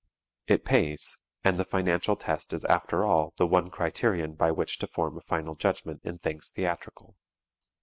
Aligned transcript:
It 0.47 0.65
pays; 0.65 1.15
and 1.43 1.59
the 1.59 1.63
financial 1.63 2.15
test 2.15 2.53
is 2.53 2.65
after 2.65 3.05
all 3.05 3.35
the 3.37 3.45
one 3.45 3.69
criterion 3.69 4.33
by 4.33 4.49
which 4.51 4.79
to 4.79 4.87
form 4.87 5.15
a 5.15 5.21
final 5.21 5.53
judgment 5.53 6.01
in 6.03 6.17
things 6.17 6.49
theatrical. 6.49 7.15